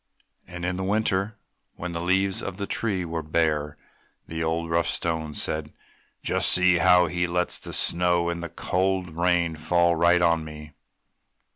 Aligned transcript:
And 0.47 0.65
in 0.65 0.77
the 0.77 0.83
winter 0.83 1.23
time 1.25 1.35
when 1.75 1.91
the 1.91 2.01
limbs 2.01 2.41
of 2.41 2.57
the 2.57 2.65
tree 2.65 3.05
were 3.05 3.21
bare, 3.21 3.77
the 4.27 4.43
old, 4.43 4.71
rough 4.71 4.87
Stone 4.87 5.35
said, 5.35 5.73
"Just 6.23 6.49
see 6.51 6.77
how 6.79 7.05
he 7.05 7.27
lets 7.27 7.59
the 7.59 7.71
snow 7.71 8.27
and 8.27 8.41
the 8.41 8.49
cold 8.49 9.15
rain 9.15 9.55
fall 9.55 9.95
right 9.95 10.23
on 10.23 10.43
me!" 10.43 10.73